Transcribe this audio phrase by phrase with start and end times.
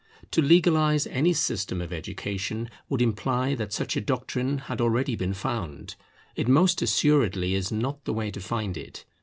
[0.31, 5.15] To legalize any system of education would imply that such a doctrine had been already
[5.31, 5.93] found;
[6.35, 9.05] it most assuredly is not the way to find it.